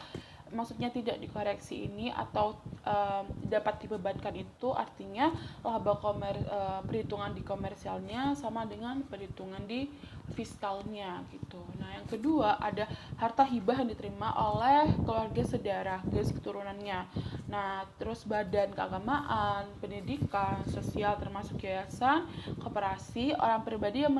maksudnya 0.53 0.91
tidak 0.93 1.19
dikoreksi 1.19 1.87
ini 1.89 2.11
atau 2.11 2.57
um, 2.85 3.25
dapat 3.47 3.83
dibebankan 3.83 4.35
itu 4.37 4.71
artinya 4.71 5.31
laba 5.63 5.97
komer 5.99 6.37
uh, 6.47 6.81
perhitungan 6.83 7.33
di 7.35 7.43
komersialnya 7.43 8.35
sama 8.35 8.63
dengan 8.67 9.03
perhitungan 9.07 9.63
di 9.67 9.87
fiskalnya 10.35 11.23
gitu. 11.31 11.61
Nah, 11.79 11.95
yang 11.95 12.07
kedua 12.09 12.59
ada 12.59 12.83
harta 13.15 13.47
hibah 13.47 13.79
yang 13.79 13.89
diterima 13.95 14.35
oleh 14.35 14.91
keluarga 15.07 15.43
sedarah, 15.47 15.99
garis 16.03 16.35
keturunannya. 16.35 17.07
Nah, 17.47 17.87
terus 17.95 18.27
badan 18.27 18.75
keagamaan, 18.75 19.71
pendidikan, 19.79 20.67
sosial 20.67 21.15
termasuk 21.15 21.63
yayasan, 21.63 22.27
koperasi, 22.59 23.31
orang 23.39 23.63
pribadi 23.63 24.03
yang 24.03 24.13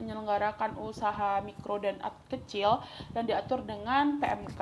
menyelenggarakan 0.00 0.80
usaha 0.80 1.44
mikro 1.44 1.76
dan 1.76 2.00
kecil 2.32 2.80
dan 3.12 3.28
diatur 3.28 3.60
dengan 3.60 4.16
PMK 4.16 4.60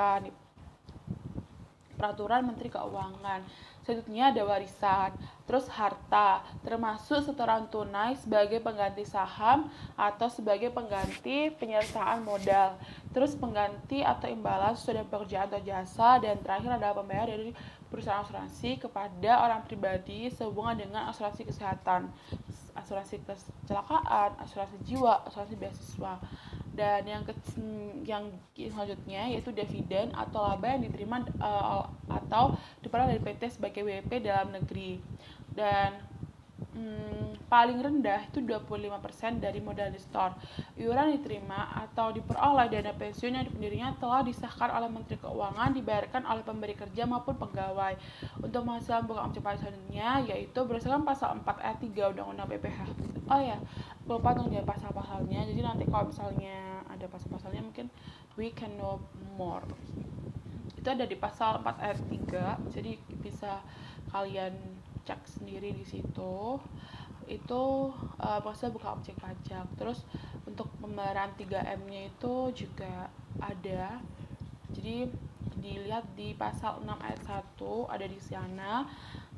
peraturan 1.99 2.47
Menteri 2.47 2.71
Keuangan. 2.71 3.43
Selanjutnya 3.83 4.31
ada 4.31 4.45
warisan, 4.47 5.11
terus 5.43 5.65
harta, 5.67 6.45
termasuk 6.63 7.25
setoran 7.25 7.67
tunai 7.67 8.15
sebagai 8.15 8.61
pengganti 8.63 9.03
saham 9.03 9.67
atau 9.97 10.29
sebagai 10.31 10.71
pengganti 10.71 11.51
penyertaan 11.57 12.23
modal. 12.23 12.79
Terus 13.11 13.35
pengganti 13.35 14.05
atau 14.05 14.31
imbalan 14.31 14.77
sudah 14.77 15.03
pekerjaan 15.03 15.49
atau 15.51 15.59
jasa 15.59 16.21
dan 16.21 16.37
terakhir 16.39 16.79
adalah 16.79 16.95
pembayar 17.01 17.33
dari 17.33 17.51
perusahaan 17.89 18.21
asuransi 18.21 18.77
kepada 18.77 19.41
orang 19.41 19.65
pribadi 19.65 20.29
sehubungan 20.29 20.77
dengan 20.77 21.09
asuransi 21.09 21.49
kesehatan, 21.49 22.13
asuransi 22.77 23.25
kecelakaan, 23.25 24.37
asuransi 24.37 24.77
jiwa, 24.85 25.25
asuransi 25.25 25.57
beasiswa 25.57 26.21
dan 26.79 27.03
yang 27.03 27.27
ke, 27.27 27.35
yang 28.07 28.31
selanjutnya 28.55 29.27
yaitu 29.27 29.51
dividen 29.51 30.15
atau 30.15 30.47
laba 30.47 30.79
yang 30.79 30.87
diterima 30.87 31.27
uh, 31.43 31.83
atau 32.07 32.55
diperoleh 32.79 33.19
dari 33.19 33.21
PT 33.35 33.59
sebagai 33.59 33.83
WP 33.83 34.23
dalam 34.23 34.55
negeri. 34.55 35.03
Dan 35.51 36.08
hmm, 36.79 37.51
paling 37.51 37.83
rendah 37.83 38.23
itu 38.31 38.39
25% 38.39 39.43
dari 39.43 39.59
modal 39.59 39.91
di 39.91 39.99
store. 39.99 40.31
Iuran 40.79 41.19
diterima 41.19 41.75
atau 41.75 42.15
diperoleh 42.15 42.71
dana 42.71 42.95
pensiun 42.95 43.35
yang 43.35 43.45
pendirinya 43.51 43.89
telah 43.99 44.23
disahkan 44.23 44.71
oleh 44.71 44.87
Menteri 44.87 45.19
Keuangan 45.19 45.75
dibayarkan 45.75 46.23
oleh 46.23 46.43
pemberi 46.47 46.75
kerja 46.79 47.03
maupun 47.03 47.35
pegawai. 47.35 47.99
Untuk 48.39 48.63
penghasilan 48.63 49.03
bukan 49.03 49.27
objek 49.27 49.43
pajak 49.43 49.67
selanjutnya 49.67 50.23
yaitu 50.31 50.59
berdasarkan 50.63 51.03
pasal 51.03 51.35
4 51.43 51.59
ayat 51.59 51.77
3 51.83 52.11
Undang-Undang 52.15 52.47
BPH. 52.55 52.79
Oh 53.27 53.41
ya, 53.43 53.57
lupa 54.07 54.31
dong 54.31 54.49
ya 54.55 54.63
pasal-pasalnya. 54.63 55.43
Jadi 55.43 55.59
nanti 55.59 55.83
kalau 55.89 56.07
misalnya 56.07 56.85
ada 56.87 57.05
pasal-pasalnya 57.11 57.61
mungkin 57.61 57.91
we 58.39 58.55
can 58.55 58.71
know 58.79 59.03
more. 59.35 59.65
Itu 60.79 60.87
ada 60.95 61.03
di 61.03 61.19
pasal 61.19 61.59
4 61.59 61.83
ayat 61.83 61.99
3. 62.07 62.71
Jadi 62.71 62.95
bisa 63.19 63.59
kalian 64.09 64.78
cek 65.09 65.25
sendiri 65.25 65.73
di 65.73 65.81
situ 65.81 66.61
itu 67.29 67.93
uh, 68.21 68.39
maksudnya 68.41 68.73
bukan 68.73 68.89
objek 69.01 69.17
pajak. 69.17 69.65
Terus 69.77 70.05
untuk 70.45 70.69
pembayaran 70.81 71.33
3M 71.37 71.81
nya 71.89 72.01
itu 72.09 72.35
juga 72.53 73.09
ada. 73.41 74.01
Jadi 74.73 75.09
dilihat 75.59 76.05
di 76.15 76.33
pasal 76.37 76.81
6 76.81 76.89
ayat 77.01 77.21
1 77.25 77.93
ada 77.93 78.05
di 78.05 78.19
sana. 78.21 78.73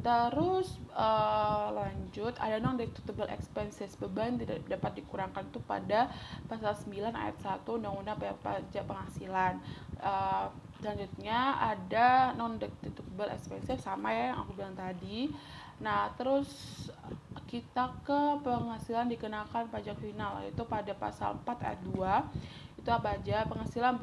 Terus 0.02 0.82
uh, 0.98 1.70
lanjut 1.72 2.34
ada 2.42 2.58
non 2.58 2.74
deductible 2.74 3.30
expenses 3.30 3.94
beban 4.00 4.40
tidak 4.40 4.66
dapat 4.66 5.04
dikurangkan 5.04 5.46
itu 5.46 5.62
pada 5.62 6.10
pasal 6.50 6.74
9 6.74 7.14
ayat 7.14 7.38
1 7.38 7.64
undang-undang 7.68 8.18
pajak 8.42 8.84
penghasilan. 8.88 9.62
Uh, 10.02 10.50
selanjutnya 10.82 11.54
ada 11.62 12.34
non 12.34 12.58
deductible 12.58 13.30
expenses 13.30 13.78
sama 13.86 14.10
ya 14.10 14.34
yang 14.34 14.42
aku 14.42 14.58
bilang 14.58 14.74
tadi 14.74 15.30
Nah, 15.82 16.14
terus 16.14 16.50
kita 17.50 17.92
ke 18.08 18.22
penghasilan 18.46 19.12
dikenakan 19.12 19.68
pajak 19.68 20.00
final 20.00 20.40
yaitu 20.40 20.64
pada 20.64 20.96
pasal 20.96 21.36
4 21.44 21.68
ayat 21.68 21.82
2 21.84 22.80
itu 22.80 22.90
apa 22.90 23.18
aja? 23.20 23.44
Penghasilan 23.50 24.00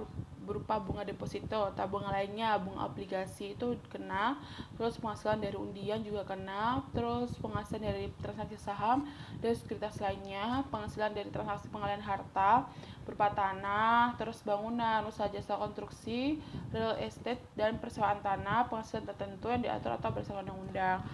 berupa 0.48 0.80
bunga 0.80 1.04
deposito, 1.04 1.68
tabungan 1.76 2.08
lainnya, 2.08 2.56
bunga 2.56 2.88
obligasi 2.88 3.52
itu 3.52 3.76
kena, 3.92 4.40
terus 4.80 4.96
penghasilan 4.96 5.44
dari 5.44 5.60
undian 5.60 6.00
juga 6.00 6.24
kena, 6.24 6.80
terus 6.96 7.36
penghasilan 7.36 7.84
dari 7.84 8.08
transaksi 8.16 8.56
saham 8.56 9.04
dan 9.44 9.52
sekuritas 9.52 10.00
lainnya, 10.00 10.64
penghasilan 10.72 11.12
dari 11.12 11.28
transaksi 11.28 11.68
pengalihan 11.68 12.00
harta 12.00 12.64
berupa 13.04 13.28
tanah, 13.28 14.16
terus 14.16 14.40
bangunan, 14.40 15.04
usaha 15.04 15.28
jasa 15.28 15.52
konstruksi, 15.60 16.40
real 16.72 16.96
estate 16.96 17.44
dan 17.52 17.76
persewaan 17.76 18.24
tanah, 18.24 18.72
penghasilan 18.72 19.04
tertentu 19.04 19.52
yang 19.52 19.60
diatur 19.60 20.00
atau 20.00 20.08
berdasarkan 20.16 20.48
undang-undang 20.48 21.04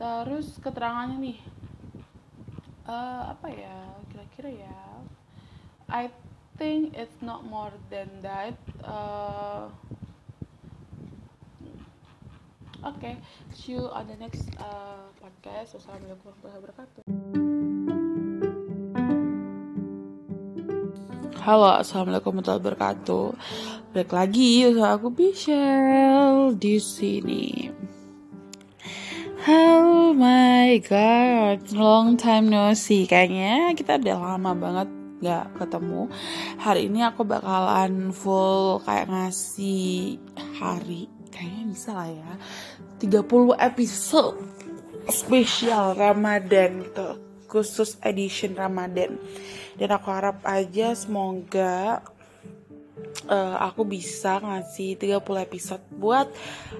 terus 0.00 0.56
keterangannya 0.64 1.20
nih 1.20 1.38
uh, 2.88 3.36
apa 3.36 3.52
ya 3.52 3.76
kira-kira 4.08 4.64
ya 4.64 4.80
I 5.92 6.08
think 6.56 6.96
it's 6.96 7.20
not 7.20 7.44
more 7.44 7.68
than 7.92 8.08
that 8.24 8.56
uh, 8.80 9.68
oke 12.80 12.96
okay, 12.96 13.20
see 13.52 13.76
you 13.76 13.92
on 13.92 14.08
the 14.08 14.16
next 14.16 14.48
uh, 14.56 15.04
podcast 15.20 15.76
wassalamualaikum 15.76 16.32
warahmatullahi 16.32 16.58
wabarakatuh 16.64 17.02
Halo, 21.40 21.72
assalamualaikum 21.72 22.36
warahmatullahi 22.36 22.62
wabarakatuh. 22.62 23.26
Balik 23.96 24.12
lagi 24.12 24.60
sama 24.70 25.00
aku 25.00 25.08
Michelle 25.08 26.52
di 26.52 26.76
sini. 26.76 27.79
Oh 29.48 30.12
my 30.12 30.76
god, 30.84 31.72
long 31.72 32.20
time 32.20 32.52
no 32.52 32.76
see. 32.76 33.08
Kayaknya 33.08 33.72
kita 33.72 33.96
udah 33.96 34.36
lama 34.36 34.52
banget 34.52 34.88
gak 35.24 35.46
ketemu. 35.56 36.12
Hari 36.60 36.92
ini 36.92 37.00
aku 37.00 37.24
bakalan 37.24 38.12
full 38.12 38.84
kayak 38.84 39.08
ngasih 39.08 40.20
hari. 40.60 41.08
Kayaknya 41.32 41.64
bisa 41.72 41.90
lah 41.96 42.10
ya. 42.12 42.32
30 43.00 43.56
episode. 43.56 44.36
spesial 45.08 45.96
Ramadan 45.96 46.86
tuh 46.92 47.18
khusus 47.50 47.98
edition 48.04 48.54
Ramadan 48.54 49.18
dan 49.74 49.88
aku 49.90 50.12
harap 50.12 50.44
aja 50.46 50.94
semoga 50.94 52.04
uh, 53.30 53.56
aku 53.70 53.86
bisa 53.86 54.42
ngasih 54.42 54.98
30 54.98 55.46
episode 55.46 55.84
buat 55.94 56.26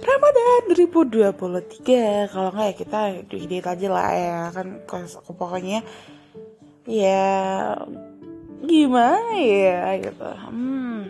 Ramadan 0.01 0.61
2023 0.75 2.33
kalau 2.33 2.51
nggak 2.55 2.69
ya 2.69 2.75
kita 2.75 2.99
edit 3.31 3.65
aja 3.65 3.89
lah 3.89 4.11
ya 4.13 4.39
kan 4.51 4.69
pokoknya 5.31 5.81
ya 6.89 7.31
gimana 8.61 9.35
ya 9.41 9.81
gitu. 10.03 10.31
Hmm. 10.31 11.05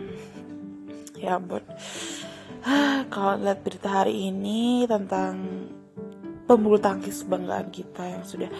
Ya 1.19 1.37
ampun. 1.37 1.61
Kalau 3.13 3.33
lihat 3.41 3.59
berita 3.65 3.89
hari 3.89 4.29
ini 4.29 4.85
tentang 4.85 5.65
pembulu 6.45 6.77
tangkis 6.77 7.25
banggaan 7.25 7.69
kita 7.69 8.03
yang 8.05 8.23
sudah 8.25 8.51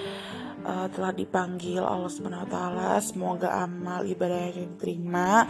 uh, 0.66 0.88
telah 0.90 1.12
dipanggil 1.14 1.82
Allah 1.82 2.10
Subhanahu 2.10 2.50
semoga 3.02 3.52
amal 3.66 4.06
ibadah 4.06 4.54
yang 4.54 4.78
diterima 4.78 5.50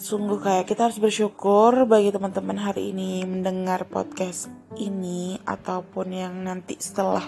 sungguh 0.00 0.40
kayak 0.40 0.64
kita 0.72 0.88
harus 0.88 0.96
bersyukur 0.96 1.84
bagi 1.84 2.08
teman-teman 2.08 2.56
hari 2.56 2.96
ini 2.96 3.28
mendengar 3.28 3.84
podcast 3.84 4.48
ini 4.80 5.36
ataupun 5.44 6.16
yang 6.16 6.40
nanti 6.40 6.80
setelah 6.80 7.20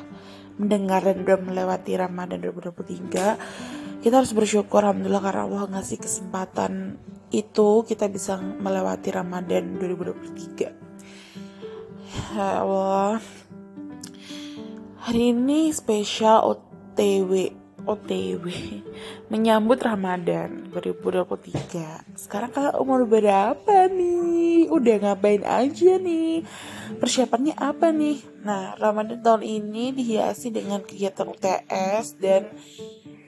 mendengar 0.56 1.04
dan 1.04 1.28
udah 1.28 1.44
melewati 1.44 1.92
Ramadan 1.92 2.40
2023 2.40 4.00
kita 4.00 4.14
harus 4.16 4.32
bersyukur 4.32 4.80
Alhamdulillah 4.80 5.20
karena 5.20 5.44
Allah 5.44 5.76
ngasih 5.76 6.00
kesempatan 6.00 6.96
itu 7.36 7.84
kita 7.84 8.08
bisa 8.08 8.40
melewati 8.40 9.12
Ramadan 9.12 9.76
2023 9.76 10.64
ya 12.32 12.64
Allah. 12.64 13.20
Hari 15.04 15.36
ini 15.36 15.68
spesial 15.68 16.48
OTW 16.48 17.63
OTW 17.84 18.44
menyambut 19.32 19.80
Ramadan 19.80 20.68
2023. 20.72 22.18
Sekarang 22.18 22.50
kalian 22.50 22.76
umur 22.80 23.04
berapa 23.04 23.88
nih? 23.92 24.68
Udah 24.72 24.96
ngapain 25.00 25.44
aja 25.44 26.00
nih? 26.00 26.42
Persiapannya 26.98 27.54
apa 27.56 27.92
nih? 27.92 28.20
Nah, 28.44 28.76
Ramadan 28.76 29.20
tahun 29.20 29.44
ini 29.44 29.96
dihiasi 29.96 30.52
dengan 30.52 30.84
kegiatan 30.84 31.28
UTS 31.28 32.20
dan 32.20 32.48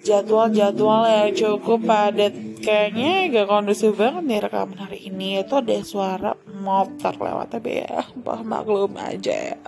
jadwal-jadwal 0.07 1.03
yang 1.11 1.31
cukup 1.35 1.83
padat. 1.83 2.35
Kayaknya 2.63 3.31
gak 3.35 3.47
kondusif 3.51 3.93
banget 3.99 4.23
nih 4.23 4.41
rekaman 4.47 4.79
hari 4.79 5.11
ini. 5.11 5.43
Itu 5.43 5.59
ada 5.59 5.75
suara 5.83 6.33
motor 6.47 7.15
lewat 7.19 7.59
tapi 7.59 7.83
ya, 7.83 8.07
maklum 8.47 8.95
aja 8.97 9.55
ya. 9.55 9.59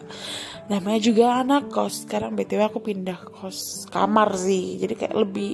Namanya 0.71 1.01
juga 1.03 1.25
anak 1.43 1.75
kos. 1.75 2.07
Sekarang 2.07 2.39
btw 2.39 2.71
aku 2.71 2.79
pindah 2.79 3.19
kos 3.19 3.91
kamar 3.91 4.39
sih. 4.39 4.79
Jadi 4.79 4.95
kayak 4.95 5.17
lebih 5.19 5.53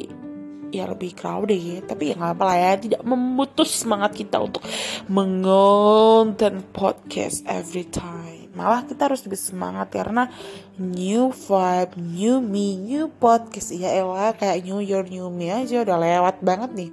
ya 0.71 0.85
lebih 0.91 1.17
crowded 1.17 1.57
ya. 1.59 1.79
Tapi 1.83 2.12
ya 2.12 2.14
nggak 2.21 2.33
apa 2.37 2.45
lah 2.45 2.59
ya. 2.61 2.73
Tidak 2.79 3.03
memutus 3.03 3.83
semangat 3.83 4.12
kita 4.12 4.38
untuk 4.41 4.62
mengonten 5.09 6.61
podcast 6.73 7.43
every 7.49 7.88
time 7.88 8.43
malah 8.54 8.87
kita 8.87 9.11
harus 9.11 9.23
lebih 9.26 9.38
semangat 9.38 9.90
karena 9.90 10.30
new 10.78 11.34
vibe 11.34 11.94
new 11.99 12.38
me 12.38 12.78
new 12.78 13.11
podcast. 13.11 13.75
Ya 13.75 13.90
elah 13.90 14.34
kayak 14.34 14.62
new 14.62 14.78
year 14.78 15.02
new 15.06 15.28
me 15.28 15.50
aja 15.50 15.82
udah 15.82 15.99
lewat 15.99 16.40
banget 16.40 16.70
nih. 16.73 16.90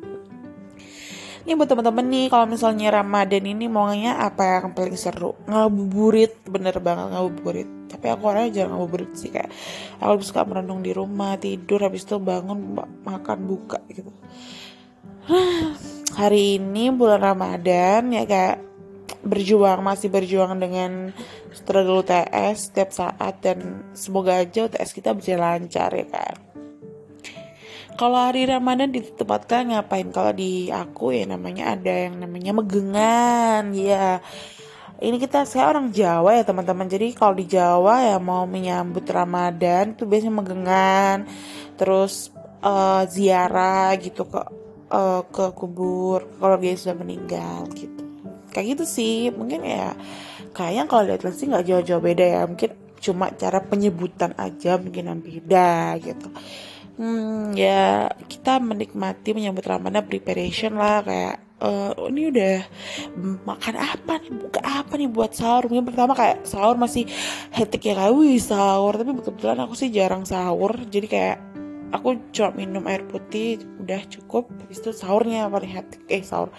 Ini 1.41 1.58
buat 1.58 1.74
teman-teman 1.74 2.06
nih 2.06 2.30
kalau 2.30 2.46
misalnya 2.46 3.01
Ramadan 3.01 3.41
ini 3.50 3.65
maunya 3.65 4.13
apa 4.13 4.62
yang 4.62 4.77
paling 4.77 4.94
seru? 4.94 5.34
Ngabuburit 5.50 6.38
bener 6.46 6.77
banget 6.77 7.10
ngabuburit. 7.18 7.70
Tapi 7.89 8.06
aku 8.13 8.24
orangnya 8.30 8.62
jarang 8.62 8.77
ngabuburit 8.77 9.12
sih 9.18 9.34
kayak 9.34 9.50
aku 9.98 10.22
lebih 10.22 10.27
suka 10.30 10.46
merenung 10.46 10.86
di 10.86 10.94
rumah 10.94 11.41
tidur 11.41 11.82
habis 11.82 12.06
itu 12.06 12.22
bangun 12.22 12.77
makan 13.01 13.39
buka 13.50 13.82
gitu. 13.89 14.13
Hari 16.22 16.62
ini 16.62 16.94
bulan 16.94 17.25
Ramadan 17.25 18.14
ya 18.14 18.24
kayak 18.29 18.71
berjuang 19.22 19.86
masih 19.86 20.10
berjuang 20.10 20.57
dengan 20.57 21.14
struggle 21.53 22.01
UTS 22.01 22.70
setiap 22.70 22.90
saat 22.90 23.42
dan 23.42 23.86
semoga 23.94 24.42
aja 24.42 24.66
UTS 24.66 24.92
kita 24.94 25.14
berjalan 25.14 25.66
lancar 25.66 25.94
ya 25.94 26.07
kan 26.10 26.51
kalau 28.01 28.18
hari 28.18 28.50
Ramadan 28.50 28.90
ditempatkan 28.90 29.77
ngapain? 29.77 30.10
Kalau 30.10 30.34
di 30.34 30.74
aku 30.74 31.14
ya 31.14 31.29
namanya 31.29 31.77
ada 31.77 32.10
yang 32.10 32.18
namanya 32.18 32.50
megengan, 32.50 33.77
ya. 33.77 34.18
Ini 34.98 35.18
kita 35.22 35.46
saya 35.46 35.70
orang 35.70 35.94
Jawa 35.94 36.34
ya 36.34 36.42
teman-teman. 36.42 36.90
Jadi 36.90 37.14
kalau 37.14 37.38
di 37.38 37.46
Jawa 37.46 38.05
ya 38.05 38.18
mau 38.18 38.50
menyambut 38.50 39.05
Ramadan 39.05 39.94
tuh 39.94 40.10
biasanya 40.10 40.34
megengan, 40.34 41.18
terus 41.77 42.34
uh, 42.66 43.05
ziarah 43.05 43.94
gitu 44.01 44.25
ke 44.25 44.42
uh, 44.90 45.22
ke 45.29 45.46
kubur 45.53 46.25
kalau 46.42 46.57
dia 46.57 46.74
sudah 46.74 46.98
meninggal 46.98 47.70
gitu. 47.77 48.00
Kayak 48.51 48.77
gitu 48.77 48.85
sih. 48.85 49.16
Mungkin 49.31 49.64
ya 49.64 49.96
kayaknya 50.51 50.83
kalau 50.92 51.03
lihat 51.07 51.24
sih 51.33 51.48
nggak 51.48 51.66
jauh-jauh 51.66 52.03
beda 52.03 52.25
ya. 52.27 52.42
Mungkin 52.46 52.72
cuma 53.01 53.33
cara 53.33 53.59
penyebutan 53.66 54.31
aja 54.37 54.77
mungkin 54.77 55.09
yang 55.09 55.20
beda 55.20 55.98
gitu 55.98 56.29
hmm, 57.01 57.57
ya 57.57 58.14
kita 58.29 58.61
menikmati 58.61 59.33
menyambut 59.33 59.66
Ramadan 59.66 60.05
preparation 60.05 60.77
lah 60.77 61.01
kayak 61.01 61.42
uh, 61.57 61.98
ini 62.14 62.29
udah 62.29 62.57
makan 63.42 63.75
apa 63.81 64.22
nih 64.22 64.31
buka 64.37 64.61
apa 64.61 64.94
nih 65.01 65.09
buat 65.09 65.33
sahur 65.33 65.66
mungkin 65.66 65.90
pertama 65.90 66.14
kayak 66.14 66.46
sahur 66.46 66.77
masih 66.77 67.09
hektik 67.50 67.90
ya 67.90 67.98
kayak 67.98 68.14
sahur 68.37 68.94
tapi 68.94 69.18
kebetulan 69.18 69.59
aku 69.66 69.74
sih 69.74 69.90
jarang 69.90 70.22
sahur 70.22 70.77
jadi 70.85 71.07
kayak 71.09 71.37
aku 71.92 72.18
cuma 72.32 72.56
minum 72.56 72.84
air 72.88 73.04
putih 73.06 73.62
udah 73.80 74.01
cukup. 74.08 74.50
Habis 74.66 74.80
itu 74.82 74.92
sahurnya 74.96 75.51
paling 75.51 75.72
hektik 75.72 76.01
eh 76.08 76.24
sahur. 76.24 76.50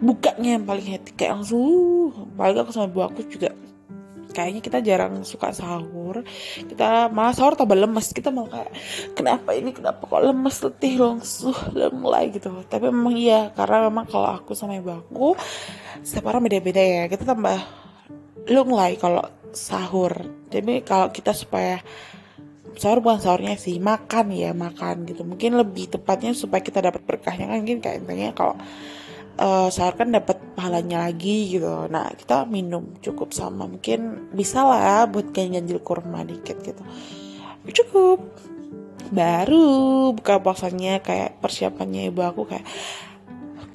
Bukanya 0.00 0.58
yang 0.58 0.64
paling 0.64 0.84
hektik 0.84 1.14
kayak 1.14 1.40
langsung 1.40 2.32
paling 2.34 2.56
aku 2.58 2.72
sama 2.72 2.88
ibu 2.88 3.00
aku 3.04 3.20
juga 3.28 3.52
kayaknya 4.32 4.60
kita 4.62 4.78
jarang 4.84 5.26
suka 5.26 5.50
sahur. 5.50 6.22
Kita 6.56 7.10
malah 7.10 7.34
sahur 7.34 7.58
tambah 7.58 7.74
lemes. 7.74 8.14
Kita 8.14 8.30
mau 8.30 8.46
kayak 8.46 8.70
kenapa 9.18 9.50
ini? 9.56 9.74
Kenapa 9.74 10.06
kok 10.06 10.22
lemes 10.22 10.56
letih 10.62 10.94
langsung 11.00 11.56
mulai 11.98 12.30
gitu. 12.30 12.52
Tapi 12.70 12.88
memang 12.88 13.14
iya 13.18 13.50
karena 13.52 13.90
memang 13.90 14.06
kalau 14.06 14.38
aku 14.38 14.54
sama 14.54 14.78
ibu 14.78 14.94
aku 14.94 15.34
setiap 16.06 16.30
orang 16.30 16.46
beda-beda 16.46 16.80
ya. 16.80 17.02
Kita 17.10 17.26
tambah 17.26 17.58
lunglai 18.48 18.96
kalau 18.96 19.26
sahur. 19.50 20.12
Jadi 20.48 20.86
kalau 20.86 21.10
kita 21.10 21.34
supaya 21.34 21.82
sahur 22.78 23.02
bukan 23.02 23.20
sahurnya 23.20 23.58
sih 23.58 23.76
makan 23.82 24.30
ya 24.32 24.54
makan 24.54 25.04
gitu. 25.04 25.26
Mungkin 25.26 25.58
lebih 25.58 25.90
tepatnya 25.92 26.32
supaya 26.32 26.62
kita 26.62 26.78
dapat 26.78 27.02
berkahnya 27.02 27.50
kan 27.50 27.58
mungkin 27.60 27.82
kayak 27.82 28.06
intinya 28.06 28.30
kalau 28.32 28.54
uh, 29.42 29.68
sahur 29.68 29.98
kan 29.98 30.14
dapat 30.14 30.38
pahalanya 30.54 31.10
lagi 31.10 31.58
gitu. 31.58 31.90
Nah 31.90 32.08
kita 32.14 32.46
minum 32.46 32.94
cukup 33.02 33.34
sama 33.34 33.66
mungkin 33.66 34.30
bisa 34.32 34.62
lah 34.62 35.10
buat 35.10 35.34
ganjil 35.34 35.82
kurma 35.82 36.22
dikit 36.22 36.62
gitu. 36.62 36.82
Cukup. 37.68 38.22
Baru 39.08 40.12
buka 40.12 40.36
puasanya 40.36 41.00
kayak 41.00 41.40
persiapannya 41.40 42.12
ibu 42.12 42.20
aku 42.20 42.44
kayak 42.44 42.64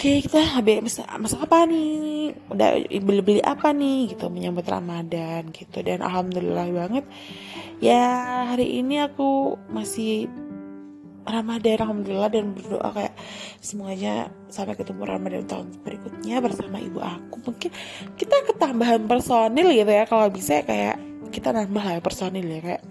okay, 0.04 0.20
kita 0.20 0.44
habis 0.44 1.00
masak 1.16 1.48
apa 1.48 1.64
nih? 1.64 2.36
Udah 2.52 2.76
beli-beli 2.92 3.40
apa 3.40 3.72
nih? 3.72 4.12
Gitu 4.12 4.28
menyambut 4.28 4.68
Ramadan 4.68 5.48
gitu. 5.56 5.80
Dan 5.80 6.04
alhamdulillah 6.04 6.68
banget. 6.76 7.08
Ya 7.80 8.04
hari 8.52 8.84
ini 8.84 9.00
aku 9.00 9.56
masih 9.72 10.28
Ramadan 11.24 11.80
Alhamdulillah 11.80 12.28
dan 12.36 12.52
berdoa 12.52 12.90
kayak 12.92 13.16
semuanya 13.64 14.28
sampai 14.52 14.76
ketemu 14.76 15.08
Ramadan 15.08 15.48
tahun 15.48 15.72
berikutnya 15.88 16.44
bersama 16.44 16.84
ibu 16.84 17.00
aku. 17.00 17.40
Mungkin 17.48 17.72
kita 18.20 18.44
ketambahan 18.52 19.08
personil 19.08 19.72
gitu 19.72 19.88
ya 19.88 20.04
kalau 20.04 20.28
bisa 20.28 20.68
kayak 20.68 21.00
kita 21.32 21.56
nambah 21.56 21.80
lah 21.80 22.04
personil 22.04 22.44
ya 22.44 22.60
kayak 22.60 22.84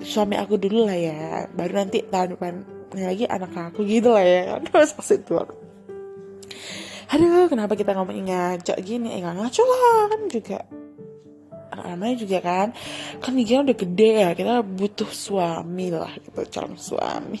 suami 0.00 0.40
aku 0.40 0.56
dulu 0.56 0.88
lah 0.88 0.96
ya. 0.96 1.52
Baru 1.52 1.84
nanti 1.84 2.00
tahun 2.08 2.40
depan 2.40 2.64
lagi 2.96 3.28
anak 3.28 3.52
aku 3.52 3.84
gitu 3.84 4.16
lah 4.16 4.24
ya. 4.24 4.56
Terus 4.64 4.96
itu 5.12 5.36
aku 5.36 5.69
aduh 7.10 7.50
kenapa 7.50 7.74
kita 7.74 7.92
ngomongin 7.98 8.30
ngaco 8.30 8.74
gini? 8.80 9.18
Eh 9.18 9.20
ngaco 9.22 9.62
lah 9.66 10.00
kan 10.08 10.22
juga. 10.30 10.58
Namanya 11.70 12.16
juga 12.18 12.38
kan. 12.38 12.68
Kan 13.18 13.32
kita 13.34 13.66
udah 13.66 13.76
gede 13.76 14.10
ya 14.22 14.30
kita 14.34 14.62
butuh 14.62 15.10
suami 15.10 15.90
lah 15.90 16.12
gitu 16.22 16.40
calon 16.50 16.78
suami. 16.78 17.40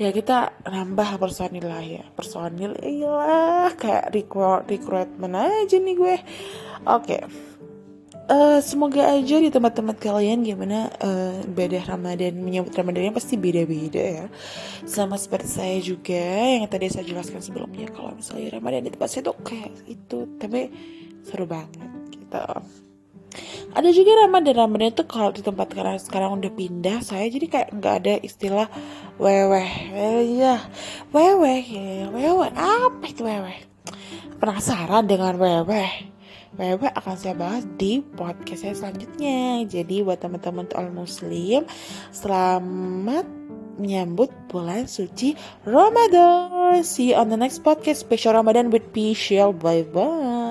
Ya 0.00 0.08
kita 0.08 0.64
nambah 0.64 1.20
personil 1.20 1.68
lah 1.68 1.84
ya. 1.84 2.04
Personil 2.16 2.72
iyalah 2.80 3.76
kayak 3.76 4.08
recruit 4.10 4.64
recruitment 4.64 5.36
aja 5.36 5.76
nih 5.76 5.94
gue. 5.94 6.16
Oke. 6.88 7.20
okay. 7.20 7.51
Eh, 8.32 8.58
semoga 8.64 9.12
aja 9.12 9.36
di 9.44 9.52
tempat-tempat 9.52 10.00
kalian 10.00 10.40
gimana 10.40 10.88
uh, 11.04 11.44
ibadah 11.44 11.84
Ramadan 11.84 12.40
menyambut 12.40 12.72
Ramadannya 12.72 13.12
pasti 13.12 13.36
beda-beda 13.36 14.00
ya. 14.00 14.26
Sama 14.88 15.20
seperti 15.20 15.52
saya 15.52 15.76
juga 15.84 16.24
yang 16.40 16.64
tadi 16.64 16.88
saya 16.88 17.04
jelaskan 17.04 17.44
sebelumnya 17.44 17.92
kalau 17.92 18.16
misalnya 18.16 18.56
Ramadan 18.56 18.88
di 18.88 18.90
tempat 18.96 19.08
saya 19.12 19.28
tuh 19.28 19.36
kayak 19.44 19.84
itu, 19.84 20.32
tapi 20.40 20.72
seru 21.28 21.44
banget 21.44 21.92
gitu. 22.08 22.40
ada 23.76 23.88
juga 23.92 24.24
Ramadan 24.24 24.56
Ramadan 24.64 24.88
itu 24.96 25.04
kalau 25.04 25.28
di 25.28 25.44
tempat 25.44 25.68
sekarang 25.68 25.96
sekarang 26.00 26.30
udah 26.40 26.52
pindah 26.56 26.98
saya 27.04 27.28
jadi 27.28 27.46
kayak 27.48 27.68
nggak 27.76 27.94
ada 28.04 28.14
istilah 28.20 28.68
weweh 29.20 29.70
ya 30.40 30.56
weweh 31.12 31.62
ya 31.68 32.08
weweh 32.12 32.50
apa 32.52 33.04
itu 33.08 33.24
weweh 33.24 33.56
penasaran 34.40 35.08
dengan 35.08 35.36
weweh 35.40 36.11
Weweh 36.52 36.92
akan 36.92 37.16
saya 37.16 37.32
bahas 37.32 37.64
di 37.80 38.04
podcast 38.04 38.60
saya 38.60 38.76
selanjutnya. 38.76 39.64
Jadi 39.64 40.04
buat 40.04 40.20
teman-teman 40.20 40.68
all 40.76 40.92
muslim, 40.92 41.64
selamat 42.12 43.24
menyambut 43.80 44.28
bulan 44.52 44.84
suci 44.84 45.32
Ramadan. 45.64 46.84
See 46.84 47.12
you 47.12 47.16
on 47.16 47.32
the 47.32 47.40
next 47.40 47.64
podcast 47.64 48.04
special 48.04 48.36
Ramadan 48.36 48.68
with 48.68 48.92
Pichel. 48.92 49.56
Bye 49.56 49.88
bye. 49.88 50.41